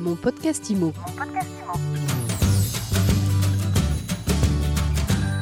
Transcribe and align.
Mon 0.00 0.16
podcast 0.16 0.70
IMO. 0.70 0.94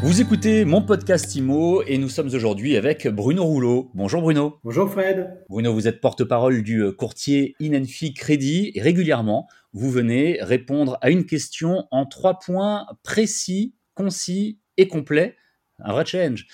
Vous 0.02 0.20
écoutez 0.20 0.64
mon 0.64 0.82
podcast 0.82 1.32
IMO 1.36 1.84
et 1.84 1.96
nous 1.96 2.08
sommes 2.08 2.26
aujourd'hui 2.34 2.76
avec 2.76 3.06
Bruno 3.06 3.44
Rouleau. 3.44 3.92
Bonjour 3.94 4.20
Bruno. 4.20 4.58
Bonjour 4.64 4.90
Fred. 4.90 5.44
Bruno, 5.48 5.72
vous 5.72 5.86
êtes 5.86 6.00
porte-parole 6.00 6.64
du 6.64 6.82
courtier 6.92 7.54
Inenfi 7.60 8.14
Crédit 8.14 8.72
et 8.74 8.82
régulièrement, 8.82 9.46
vous 9.72 9.92
venez 9.92 10.38
répondre 10.40 10.98
à 11.02 11.10
une 11.10 11.24
question 11.24 11.86
en 11.92 12.04
trois 12.04 12.40
points 12.40 12.86
précis, 13.04 13.76
concis 13.94 14.58
et 14.76 14.88
complets. 14.88 15.36
Un 15.80 15.92
vrai 15.92 16.04
challenge. 16.04 16.46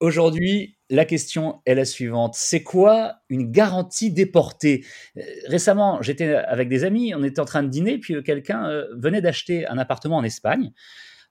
Aujourd'hui, 0.00 0.76
la 0.90 1.04
question 1.04 1.60
est 1.66 1.74
la 1.74 1.84
suivante. 1.84 2.34
C'est 2.34 2.62
quoi 2.62 3.20
une 3.28 3.50
garantie 3.50 4.10
déportée? 4.10 4.84
Euh, 5.16 5.22
Récemment, 5.46 6.02
j'étais 6.02 6.34
avec 6.34 6.68
des 6.68 6.82
amis, 6.84 7.14
on 7.14 7.22
était 7.22 7.40
en 7.40 7.44
train 7.44 7.62
de 7.62 7.68
dîner, 7.68 7.98
puis 7.98 8.14
euh, 8.14 8.22
quelqu'un 8.22 8.68
euh, 8.68 8.86
venait 8.96 9.20
d'acheter 9.20 9.66
un 9.68 9.78
appartement 9.78 10.16
en 10.16 10.24
Espagne. 10.24 10.72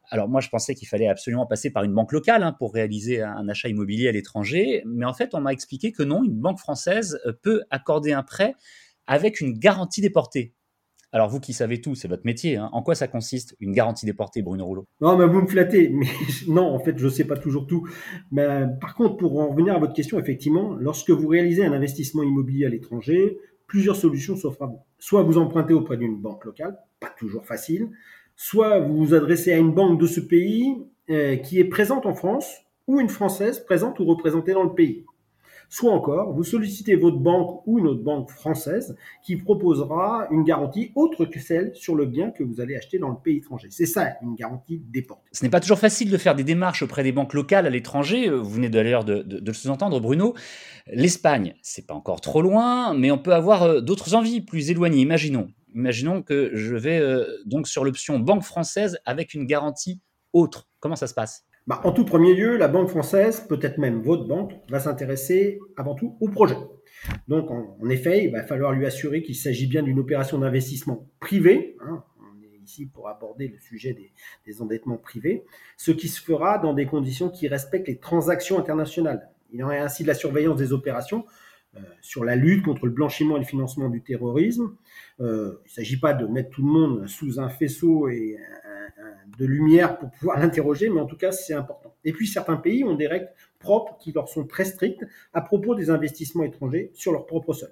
Alors 0.09 0.29
moi, 0.29 0.39
je 0.39 0.49
pensais 0.49 0.75
qu'il 0.75 0.87
fallait 0.87 1.09
absolument 1.09 1.45
passer 1.45 1.71
par 1.71 1.83
une 1.83 1.93
banque 1.93 2.13
locale 2.13 2.43
hein, 2.43 2.53
pour 2.57 2.73
réaliser 2.73 3.21
un 3.21 3.49
achat 3.49 3.67
immobilier 3.67 4.07
à 4.07 4.11
l'étranger, 4.11 4.83
mais 4.85 5.05
en 5.05 5.13
fait, 5.13 5.33
on 5.33 5.41
m'a 5.41 5.51
expliqué 5.51 5.91
que 5.91 6.03
non, 6.03 6.23
une 6.23 6.39
banque 6.39 6.59
française 6.59 7.19
peut 7.41 7.63
accorder 7.69 8.13
un 8.13 8.23
prêt 8.23 8.53
avec 9.07 9.41
une 9.41 9.57
garantie 9.57 10.01
déportée. 10.01 10.53
Alors 11.11 11.29
vous 11.29 11.39
qui 11.39 11.53
savez 11.53 11.81
tout, 11.81 11.95
c'est 11.95 12.07
votre 12.07 12.25
métier. 12.25 12.57
Hein. 12.57 12.69
En 12.73 12.81
quoi 12.81 12.95
ça 12.95 13.07
consiste 13.07 13.55
une 13.59 13.71
garantie 13.71 14.05
déportée, 14.05 14.41
Bruno 14.41 14.65
Rouleau? 14.65 14.85
Non, 15.01 15.17
mais 15.17 15.25
vous 15.27 15.41
me 15.41 15.47
flattez. 15.47 15.89
Mais 15.93 16.07
non, 16.47 16.73
en 16.73 16.79
fait, 16.79 16.97
je 16.97 17.05
ne 17.05 17.09
sais 17.09 17.23
pas 17.23 17.37
toujours 17.37 17.67
tout. 17.67 17.87
Mais 18.31 18.65
par 18.81 18.95
contre, 18.95 19.17
pour 19.17 19.39
en 19.39 19.49
revenir 19.49 19.75
à 19.75 19.79
votre 19.79 19.93
question, 19.93 20.19
effectivement, 20.19 20.75
lorsque 20.75 21.11
vous 21.11 21.27
réalisez 21.27 21.65
un 21.65 21.73
investissement 21.73 22.23
immobilier 22.23 22.65
à 22.65 22.69
l'étranger, 22.69 23.39
plusieurs 23.67 23.95
solutions 23.95 24.35
s'offrent 24.35 24.63
à 24.63 24.67
vous. 24.67 24.79
Soit 24.99 25.23
vous 25.23 25.37
empruntez 25.37 25.73
auprès 25.73 25.97
d'une 25.97 26.17
banque 26.17 26.45
locale, 26.45 26.77
pas 26.99 27.13
toujours 27.17 27.45
facile. 27.45 27.89
Soit 28.35 28.79
vous 28.79 28.97
vous 28.97 29.13
adressez 29.13 29.53
à 29.53 29.57
une 29.57 29.73
banque 29.73 29.99
de 29.99 30.07
ce 30.07 30.19
pays 30.19 30.75
euh, 31.09 31.37
qui 31.37 31.59
est 31.59 31.65
présente 31.65 32.05
en 32.05 32.13
France 32.13 32.65
ou 32.87 32.99
une 32.99 33.09
française 33.09 33.63
présente 33.63 33.99
ou 33.99 34.05
représentée 34.05 34.53
dans 34.53 34.63
le 34.63 34.73
pays. 34.73 35.05
Soit 35.69 35.91
encore, 35.91 36.33
vous 36.33 36.43
sollicitez 36.43 36.95
votre 36.95 37.17
banque 37.17 37.61
ou 37.65 37.79
une 37.79 37.87
autre 37.87 38.03
banque 38.03 38.29
française 38.29 38.95
qui 39.23 39.35
proposera 39.37 40.27
une 40.31 40.43
garantie 40.43 40.91
autre 40.95 41.25
que 41.25 41.39
celle 41.39 41.75
sur 41.75 41.95
le 41.95 42.05
bien 42.05 42.31
que 42.31 42.43
vous 42.43 42.61
allez 42.61 42.75
acheter 42.75 42.99
dans 42.99 43.09
le 43.09 43.17
pays 43.23 43.37
étranger. 43.37 43.67
C'est 43.71 43.85
ça, 43.85 44.13
une 44.21 44.35
garantie 44.35 44.81
déportée. 44.91 45.29
Ce 45.31 45.43
n'est 45.43 45.49
pas 45.49 45.59
toujours 45.59 45.79
facile 45.79 46.09
de 46.09 46.17
faire 46.17 46.35
des 46.35 46.43
démarches 46.43 46.81
auprès 46.83 47.03
des 47.03 47.11
banques 47.11 47.33
locales 47.33 47.65
à 47.65 47.69
l'étranger. 47.69 48.29
Vous 48.29 48.49
venez 48.49 48.69
d'ailleurs 48.69 49.03
de, 49.03 49.25
le 49.27 49.53
sous-entendre, 49.53 49.99
Bruno. 49.99 50.35
L'Espagne, 50.87 51.55
c'est 51.61 51.87
pas 51.87 51.93
encore 51.93 52.21
trop 52.21 52.41
loin, 52.41 52.93
mais 52.93 53.11
on 53.11 53.17
peut 53.17 53.33
avoir 53.33 53.63
euh, 53.63 53.81
d'autres 53.81 54.13
envies 54.13 54.41
plus 54.41 54.69
éloignées. 54.69 55.01
Imaginons, 55.01 55.47
imaginons 55.73 56.21
que 56.21 56.51
je 56.53 56.75
vais 56.75 56.99
euh, 56.99 57.25
donc 57.45 57.67
sur 57.67 57.83
l'option 57.83 58.19
banque 58.19 58.43
française 58.43 58.99
avec 59.05 59.33
une 59.33 59.45
garantie 59.45 60.01
autre. 60.33 60.67
Comment 60.79 60.95
ça 60.95 61.07
se 61.07 61.13
passe? 61.13 61.44
Bah, 61.67 61.81
en 61.83 61.91
tout 61.91 62.05
premier 62.05 62.35
lieu, 62.35 62.57
la 62.57 62.67
banque 62.67 62.89
française, 62.89 63.41
peut-être 63.47 63.79
même 63.79 64.01
votre 64.01 64.27
banque, 64.27 64.53
va 64.69 64.79
s'intéresser 64.79 65.59
avant 65.77 65.95
tout 65.95 66.15
au 66.19 66.29
projet. 66.29 66.57
Donc, 67.27 67.49
en, 67.49 67.89
effet, 67.89 68.25
il 68.25 68.31
va 68.31 68.43
falloir 68.43 68.71
lui 68.71 68.85
assurer 68.85 69.23
qu'il 69.23 69.35
s'agit 69.35 69.67
bien 69.67 69.81
d'une 69.81 69.99
opération 69.99 70.37
d'investissement 70.37 71.07
privé. 71.19 71.75
Hein, 71.81 72.03
on 72.19 72.43
est 72.43 72.63
ici 72.63 72.85
pour 72.85 73.09
aborder 73.09 73.47
le 73.47 73.59
sujet 73.59 73.93
des, 73.93 74.11
des, 74.45 74.61
endettements 74.61 74.97
privés, 74.97 75.43
ce 75.77 75.91
qui 75.91 76.07
se 76.07 76.21
fera 76.21 76.59
dans 76.59 76.73
des 76.73 76.85
conditions 76.85 77.29
qui 77.29 77.47
respectent 77.47 77.87
les 77.87 77.99
transactions 77.99 78.59
internationales. 78.59 79.29
Il 79.51 79.63
en 79.63 79.71
est 79.71 79.79
ainsi 79.79 80.03
de 80.03 80.07
la 80.07 80.13
surveillance 80.13 80.57
des 80.57 80.71
opérations 80.71 81.25
euh, 81.77 81.79
sur 82.01 82.23
la 82.23 82.35
lutte 82.35 82.63
contre 82.63 82.85
le 82.85 82.91
blanchiment 82.91 83.37
et 83.37 83.39
le 83.39 83.45
financement 83.45 83.89
du 83.89 84.01
terrorisme. 84.01 84.75
Euh, 85.19 85.61
il 85.65 85.69
ne 85.69 85.73
s'agit 85.73 85.99
pas 85.99 86.13
de 86.13 86.25
mettre 86.25 86.51
tout 86.51 86.61
le 86.61 86.71
monde 86.71 87.07
sous 87.07 87.39
un 87.39 87.49
faisceau 87.49 88.07
et 88.07 88.37
de 89.37 89.45
lumière 89.45 89.97
pour 89.97 90.11
pouvoir 90.11 90.39
l'interroger, 90.41 90.89
mais 90.89 91.01
en 91.01 91.05
tout 91.05 91.17
cas, 91.17 91.31
c'est 91.31 91.53
important. 91.53 91.95
Et 92.03 92.13
puis, 92.13 92.27
certains 92.27 92.57
pays 92.57 92.83
ont 92.83 92.95
des 92.95 93.07
règles 93.07 93.29
propres 93.59 93.97
qui 93.97 94.11
leur 94.11 94.29
sont 94.29 94.45
très 94.45 94.65
strictes 94.65 95.03
à 95.33 95.41
propos 95.41 95.75
des 95.75 95.89
investissements 95.89 96.43
étrangers 96.43 96.91
sur 96.93 97.11
leur 97.11 97.25
propre 97.25 97.53
sol. 97.53 97.71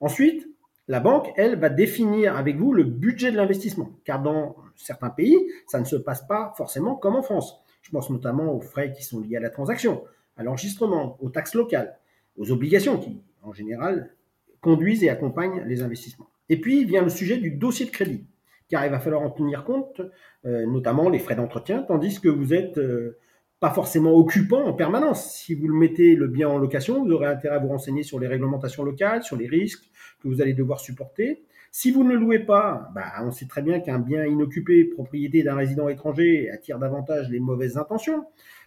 Ensuite, 0.00 0.48
la 0.86 1.00
banque, 1.00 1.32
elle, 1.36 1.58
va 1.58 1.70
définir 1.70 2.36
avec 2.36 2.56
vous 2.56 2.72
le 2.74 2.84
budget 2.84 3.32
de 3.32 3.36
l'investissement, 3.36 3.90
car 4.04 4.20
dans 4.22 4.56
certains 4.76 5.08
pays, 5.08 5.36
ça 5.66 5.80
ne 5.80 5.84
se 5.84 5.96
passe 5.96 6.26
pas 6.26 6.52
forcément 6.56 6.94
comme 6.94 7.16
en 7.16 7.22
France. 7.22 7.58
Je 7.80 7.90
pense 7.90 8.10
notamment 8.10 8.52
aux 8.54 8.60
frais 8.60 8.92
qui 8.92 9.02
sont 9.02 9.20
liés 9.20 9.36
à 9.36 9.40
la 9.40 9.50
transaction, 9.50 10.04
à 10.36 10.42
l'enregistrement, 10.42 11.16
aux 11.20 11.30
taxes 11.30 11.54
locales, 11.54 11.98
aux 12.36 12.50
obligations 12.50 12.98
qui, 12.98 13.22
en 13.42 13.52
général, 13.52 14.14
conduisent 14.60 15.04
et 15.04 15.08
accompagnent 15.08 15.62
les 15.66 15.82
investissements. 15.82 16.28
Et 16.50 16.60
puis 16.60 16.84
vient 16.84 17.02
le 17.02 17.08
sujet 17.08 17.38
du 17.38 17.50
dossier 17.50 17.86
de 17.86 17.90
crédit 17.90 18.26
car 18.68 18.84
il 18.84 18.90
va 18.90 18.98
falloir 18.98 19.22
en 19.22 19.30
tenir 19.30 19.64
compte, 19.64 20.00
euh, 20.46 20.66
notamment 20.66 21.08
les 21.08 21.18
frais 21.18 21.36
d'entretien, 21.36 21.82
tandis 21.82 22.20
que 22.20 22.28
vous 22.28 22.54
êtes 22.54 22.78
euh, 22.78 23.18
pas 23.60 23.70
forcément 23.70 24.14
occupant 24.14 24.64
en 24.64 24.72
permanence. 24.72 25.32
Si 25.34 25.54
vous 25.54 25.68
le 25.68 25.74
mettez 25.74 26.16
le 26.16 26.28
bien 26.28 26.48
en 26.48 26.58
location, 26.58 27.04
vous 27.04 27.12
aurez 27.12 27.26
intérêt 27.26 27.56
à 27.56 27.58
vous 27.58 27.68
renseigner 27.68 28.02
sur 28.02 28.18
les 28.18 28.26
réglementations 28.26 28.84
locales, 28.84 29.22
sur 29.22 29.36
les 29.36 29.46
risques 29.46 29.84
que 30.20 30.28
vous 30.28 30.42
allez 30.42 30.54
devoir 30.54 30.80
supporter. 30.80 31.44
Si 31.70 31.90
vous 31.90 32.04
ne 32.04 32.10
le 32.10 32.20
louez 32.20 32.38
pas, 32.38 32.90
bah, 32.94 33.12
on 33.22 33.30
sait 33.30 33.46
très 33.46 33.62
bien 33.62 33.80
qu'un 33.80 33.98
bien 33.98 34.24
inoccupé, 34.24 34.84
propriété 34.84 35.42
d'un 35.42 35.56
résident 35.56 35.88
étranger, 35.88 36.50
attire 36.50 36.78
davantage 36.78 37.30
les 37.30 37.40
mauvaises 37.40 37.76
intentions. 37.76 38.26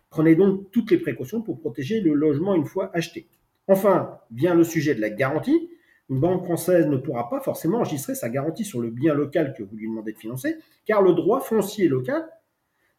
Prenez 0.09 0.35
donc 0.35 0.71
toutes 0.71 0.91
les 0.91 0.97
précautions 0.97 1.41
pour 1.41 1.59
protéger 1.59 2.01
le 2.01 2.13
logement 2.13 2.55
une 2.55 2.65
fois 2.65 2.89
acheté. 2.93 3.27
Enfin, 3.67 4.19
vient 4.31 4.55
le 4.55 4.63
sujet 4.63 4.95
de 4.95 5.01
la 5.01 5.09
garantie 5.09 5.69
une 6.09 6.19
banque 6.19 6.45
française 6.45 6.87
ne 6.87 6.97
pourra 6.97 7.29
pas 7.29 7.41
forcément 7.41 7.79
enregistrer 7.79 8.15
sa 8.15 8.29
garantie 8.29 8.63
sur 8.63 8.81
le 8.81 8.89
bien 8.89 9.13
local 9.13 9.53
que 9.57 9.63
vous 9.63 9.75
lui 9.75 9.87
demandez 9.87 10.13
de 10.13 10.17
financer, 10.17 10.57
car 10.85 11.01
le 11.01 11.13
droit 11.13 11.41
foncier 11.41 11.87
local 11.87 12.27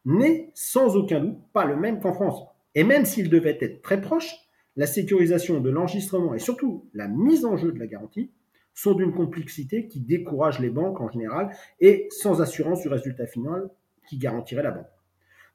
n'est 0.05 0.51
sans 0.53 0.95
aucun 0.95 1.19
doute 1.19 1.39
pas 1.53 1.65
le 1.65 1.75
même 1.75 1.99
qu'en 1.99 2.13
France. 2.13 2.43
Et 2.75 2.83
même 2.83 3.05
s'il 3.05 3.29
devait 3.29 3.57
être 3.61 3.81
très 3.81 3.99
proche, 3.99 4.35
la 4.75 4.85
sécurisation 4.85 5.59
de 5.59 5.69
l'enregistrement 5.69 6.33
et 6.33 6.39
surtout 6.39 6.87
la 6.93 7.07
mise 7.07 7.45
en 7.45 7.57
jeu 7.57 7.71
de 7.71 7.79
la 7.79 7.87
garantie 7.87 8.31
sont 8.73 8.93
d'une 8.93 9.13
complexité 9.13 9.87
qui 9.87 9.99
décourage 9.99 10.59
les 10.59 10.69
banques 10.69 11.01
en 11.01 11.09
général 11.09 11.49
et 11.79 12.07
sans 12.11 12.41
assurance 12.41 12.81
du 12.81 12.87
résultat 12.87 13.25
final 13.25 13.69
qui 14.07 14.17
garantirait 14.17 14.63
la 14.63 14.71
banque. 14.71 14.87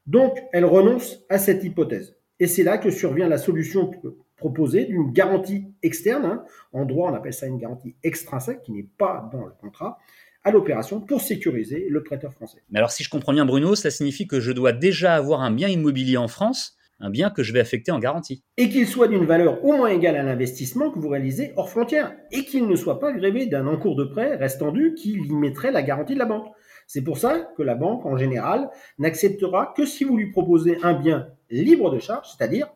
Donc, 0.05 0.37
elle 0.53 0.65
renonce 0.65 1.25
à 1.29 1.39
cette 1.39 1.63
hypothèse. 1.63 2.15
Et 2.39 2.47
c'est 2.47 2.63
là 2.63 2.77
que 2.77 2.91
survient 2.91 3.27
la 3.27 3.37
solution 3.37 3.89
proposé 4.37 4.85
d'une 4.85 5.11
garantie 5.11 5.65
externe. 5.81 6.25
Hein. 6.25 6.43
En 6.73 6.85
droit, 6.85 7.11
on 7.11 7.15
appelle 7.15 7.33
ça 7.33 7.47
une 7.47 7.57
garantie 7.57 7.95
extrinsèque 8.03 8.61
qui 8.63 8.71
n'est 8.71 8.87
pas 8.97 9.29
dans 9.31 9.45
le 9.45 9.51
contrat 9.59 9.97
à 10.43 10.51
l'opération 10.51 11.01
pour 11.01 11.21
sécuriser 11.21 11.87
le 11.89 12.03
prêteur 12.03 12.31
français. 12.31 12.59
Mais 12.69 12.77
alors 12.77 12.91
si 12.91 13.03
je 13.03 13.09
comprends 13.09 13.33
bien 13.33 13.45
Bruno, 13.45 13.75
cela 13.75 13.91
signifie 13.91 14.27
que 14.27 14.39
je 14.39 14.51
dois 14.51 14.71
déjà 14.71 15.15
avoir 15.15 15.41
un 15.41 15.51
bien 15.51 15.67
immobilier 15.67 16.17
en 16.17 16.27
France, 16.27 16.77
un 16.99 17.09
bien 17.09 17.31
que 17.31 17.43
je 17.43 17.51
vais 17.51 17.59
affecter 17.59 17.91
en 17.91 17.99
garantie. 17.99 18.43
Et 18.57 18.69
qu'il 18.69 18.87
soit 18.87 19.07
d'une 19.07 19.25
valeur 19.25 19.65
au 19.65 19.73
moins 19.73 19.89
égale 19.89 20.15
à 20.15 20.23
l'investissement 20.23 20.91
que 20.91 20.99
vous 20.99 21.09
réalisez 21.09 21.51
hors 21.55 21.69
frontière, 21.69 22.13
et 22.31 22.45
qu'il 22.45 22.67
ne 22.67 22.75
soit 22.75 22.99
pas 22.99 23.11
grévé 23.11 23.47
d'un 23.47 23.65
encours 23.65 23.95
de 23.95 24.05
prêt 24.05 24.35
restant 24.35 24.71
dû 24.71 24.93
qui 24.93 25.15
limiterait 25.15 25.71
la 25.71 25.81
garantie 25.81 26.13
de 26.13 26.19
la 26.19 26.25
banque. 26.25 26.47
C'est 26.87 27.03
pour 27.03 27.17
ça 27.17 27.51
que 27.57 27.63
la 27.63 27.73
banque, 27.73 28.05
en 28.05 28.15
général, 28.15 28.69
n'acceptera 28.99 29.73
que 29.75 29.85
si 29.85 30.03
vous 30.03 30.15
lui 30.15 30.31
proposez 30.31 30.77
un 30.83 30.93
bien 30.93 31.29
libre 31.49 31.89
de 31.89 31.97
charge, 31.97 32.27
c'est-à-dire 32.29 32.67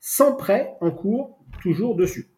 sans 0.00 0.34
prêt 0.34 0.74
en 0.80 0.90
cours 0.90 1.38
toujours 1.62 1.94
dessus. 1.94 2.30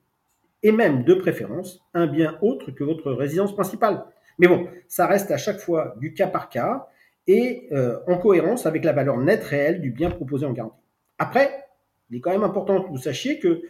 Et 0.62 0.73
même, 0.73 1.05
de 1.05 1.15
préférence, 1.15 1.81
un 1.95 2.06
bien 2.06 2.39
autre 2.43 2.71
que 2.71 2.84
votre 2.84 3.12
résidence 3.12 3.55
principale. 3.55 4.05
Mais 4.39 4.49
bon, 4.49 4.69
ça 4.89 5.06
reste 5.06 5.31
à 5.31 5.37
chaque 5.37 5.59
fois 5.59 5.95
du 5.99 6.15
cas 6.15 6.27
par 6.27 6.49
cas 6.49 6.89
et 7.27 7.69
euh, 7.73 7.99
en 8.06 8.19
cohérence 8.19 8.67
avec 8.67 8.84
la 8.84 8.93
valeur 8.93 9.19
nette 9.19 9.45
réelle 9.45 9.81
du 9.81 9.91
bien 9.91 10.11
proposé 10.11 10.47
en 10.47 10.53
garantie. 10.53 10.83
Après, 11.19 11.65
il 12.11 12.17
est 12.17 12.21
quand 12.21 12.31
même 12.31 12.43
important 12.43 12.83
que 12.83 12.89
vous 12.89 12.99
sachiez 12.99 13.39
que 13.39 13.62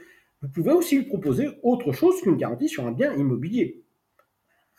vous 0.43 0.49
pouvez 0.49 0.73
aussi 0.73 0.97
lui 0.97 1.05
proposer 1.05 1.49
autre 1.63 1.93
chose 1.93 2.21
qu'une 2.21 2.37
garantie 2.37 2.69
sur 2.69 2.87
un 2.87 2.93
bien 2.93 3.15
immobilier. 3.15 3.85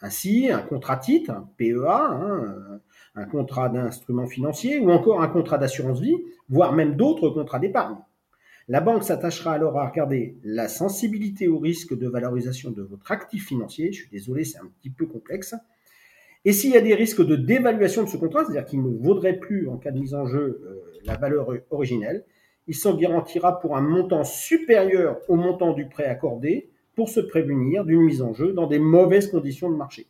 Ainsi, 0.02 0.50
un 0.52 0.60
contrat 0.60 0.98
titre, 0.98 1.32
un 1.32 1.50
PEA, 1.58 1.88
hein, 1.88 2.82
un 3.16 3.26
contrat 3.26 3.70
d'instrument 3.70 4.28
financier 4.28 4.80
ou 4.80 4.92
encore 4.92 5.22
un 5.22 5.30
contrat 5.30 5.58
d'assurance 5.58 6.02
vie, 6.02 6.18
voire 6.50 6.74
même 6.74 6.96
d'autres 6.96 7.30
contrats 7.30 7.60
d'épargne. 7.60 7.96
La 8.70 8.80
banque 8.80 9.04
s'attachera 9.04 9.52
alors 9.54 9.78
à 9.78 9.90
regarder 9.90 10.38
la 10.44 10.70
sensibilité 10.70 11.50
au 11.50 11.60
risque 11.60 11.98
de 11.98 12.08
valorisation 12.08 12.72
de 12.72 12.82
votre 12.82 13.12
actif 13.12 13.48
financier. 13.48 13.92
Je 13.92 14.02
suis 14.02 14.10
désolé, 14.10 14.46
c'est 14.46 14.60
un 14.60 14.72
petit 14.80 14.90
peu 14.90 15.06
complexe. 15.06 15.54
Et 16.46 16.54
s'il 16.54 16.72
y 16.72 16.78
a 16.78 16.82
des 16.82 16.96
risques 16.96 17.26
de 17.26 17.36
dévaluation 17.36 18.04
de 18.04 18.10
ce 18.10 18.16
contrat, 18.16 18.46
c'est-à-dire 18.46 18.66
qu'il 18.66 18.82
ne 18.82 18.98
vaudrait 18.98 19.38
plus 19.38 19.68
en 19.68 19.78
cas 19.78 19.92
de 19.92 20.00
mise 20.00 20.14
en 20.14 20.26
jeu 20.26 20.62
euh, 20.66 20.82
la 21.04 21.18
valeur 21.18 21.50
originelle, 21.72 22.24
il 22.68 22.76
s'en 22.76 22.96
garantira 22.96 23.60
pour 23.60 23.76
un 23.76 23.82
montant 23.82 24.24
supérieur 24.24 25.20
au 25.28 25.36
montant 25.36 25.74
du 25.74 25.88
prêt 25.88 26.06
accordé 26.06 26.70
pour 26.96 27.10
se 27.10 27.20
prévenir 27.20 27.84
d'une 27.84 28.02
mise 28.02 28.22
en 28.22 28.34
jeu 28.34 28.54
dans 28.54 28.68
des 28.68 28.80
mauvaises 28.80 29.30
conditions 29.30 29.70
de 29.70 29.76
marché. 29.76 30.08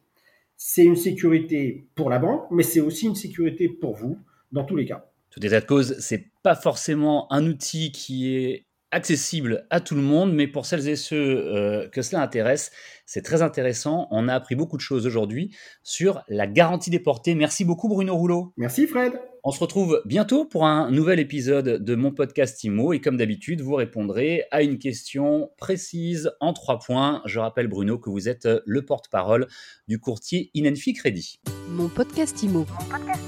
C'est 0.58 0.86
une 0.86 0.96
sécurité 0.96 1.88
pour 1.96 2.12
la 2.12 2.20
banque, 2.20 2.46
mais 2.52 2.64
c'est 2.64 2.82
aussi 2.82 3.08
une 3.08 3.16
sécurité 3.16 3.68
pour 3.68 3.96
vous 3.96 4.20
dans 4.52 4.64
tous 4.64 4.76
les 4.76 4.86
cas 4.86 5.10
tout 5.34 5.44
état 5.44 5.60
de 5.60 5.66
cause, 5.66 5.96
c'est 6.00 6.32
pas 6.44 6.56
forcément 6.56 7.32
un 7.34 7.48
outil 7.48 7.92
qui 7.92 8.36
est 8.36 8.68
accessible 8.92 9.66
à 9.72 9.80
tout 9.80 9.96
le 9.96 10.02
monde, 10.02 10.32
mais 10.32 10.46
pour 10.48 10.68
celles 10.68 10.88
et 10.88 10.96
ceux 10.96 11.16
euh, 11.18 11.90
que 11.90 12.04
cela 12.04 12.22
intéresse, 12.22 12.72
c'est 13.08 13.24
très 13.24 13.42
intéressant. 13.42 14.08
On 14.12 14.28
a 14.28 14.36
appris 14.36 14.54
beaucoup 14.54 14.78
de 14.78 14.82
choses 14.82 15.08
aujourd'hui 15.08 15.56
sur 15.82 16.22
la 16.28 16.46
garantie 16.46 16.92
des 16.92 17.00
portées. 17.00 17.34
Merci 17.34 17.66
beaucoup 17.66 17.90
Bruno 17.90 18.16
Rouleau. 18.16 18.54
Merci 18.58 18.86
Fred. 18.86 19.14
On 19.44 19.50
se 19.50 19.60
retrouve 19.60 20.02
bientôt 20.06 20.46
pour 20.46 20.66
un 20.66 20.92
nouvel 20.92 21.20
épisode 21.20 21.84
de 21.84 21.96
mon 21.96 22.12
podcast 22.12 22.64
IMO 22.64 22.94
et 22.94 23.02
comme 23.02 23.18
d'habitude, 23.18 23.62
vous 23.62 23.74
répondrez 23.74 24.44
à 24.52 24.62
une 24.62 24.78
question 24.78 25.50
précise 25.58 26.32
en 26.40 26.54
trois 26.54 26.78
points. 26.78 27.24
Je 27.26 27.40
rappelle 27.40 27.68
Bruno 27.68 27.98
que 27.98 28.12
vous 28.12 28.30
êtes 28.30 28.48
le 28.66 28.86
porte-parole 28.86 29.48
du 29.88 30.00
courtier 30.00 30.52
Inenfi 30.54 30.94
Crédit. 30.94 31.42
Mon 31.70 31.90
podcast 31.90 32.42
IMO. 32.44 32.60
Mon 32.60 33.00
podcast 33.00 33.23